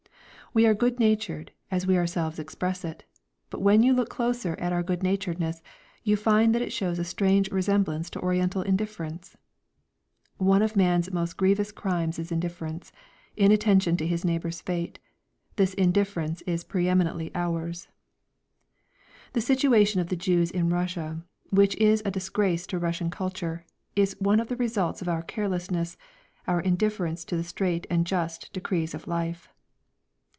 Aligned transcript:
We 0.53 0.65
are 0.65 0.73
good 0.73 0.99
natured, 0.99 1.53
as 1.71 1.87
we 1.87 1.97
ourselves 1.97 2.37
express 2.37 2.83
it. 2.83 3.05
But 3.49 3.61
when 3.61 3.83
you 3.83 3.93
look 3.93 4.09
closer 4.09 4.57
at 4.59 4.73
our 4.73 4.83
good 4.83 5.01
naturedness, 5.01 5.61
you 6.03 6.17
find 6.17 6.53
that 6.53 6.61
it 6.61 6.73
shows 6.73 6.99
a 6.99 7.05
strange 7.05 7.49
resemblance 7.53 8.09
to 8.09 8.19
Oriental 8.19 8.61
indifference. 8.61 9.37
One 10.35 10.61
of 10.61 10.75
man's 10.75 11.09
most 11.09 11.37
grievous 11.37 11.71
crimes 11.71 12.19
is 12.19 12.33
indifference, 12.33 12.91
inattention 13.37 13.95
to 13.95 14.05
his 14.05 14.25
neighbour's 14.25 14.59
fate; 14.59 14.99
this 15.55 15.73
indifference 15.75 16.41
is 16.41 16.65
pre 16.65 16.89
eminently 16.89 17.31
ours. 17.33 17.87
The 19.31 19.39
situation 19.39 20.01
of 20.01 20.09
the 20.09 20.17
Jews 20.17 20.51
in 20.51 20.67
Russia, 20.69 21.23
which 21.51 21.77
is 21.77 22.01
a 22.03 22.11
disgrace 22.11 22.67
to 22.67 22.77
Russian 22.79 23.09
culture, 23.09 23.65
is 23.95 24.17
one 24.19 24.41
of 24.41 24.49
the 24.49 24.57
results 24.57 25.01
of 25.01 25.07
our 25.07 25.21
carelessness, 25.21 25.93
of 25.93 25.99
our 26.49 26.59
indifference 26.59 27.23
to 27.23 27.37
the 27.37 27.43
straight 27.45 27.87
and 27.89 28.05
just 28.05 28.51
decrees 28.51 28.93
of 28.93 29.07
life. 29.07 29.47